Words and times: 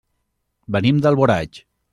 Venim 0.77 1.03
d'Alboraig. 1.07 1.65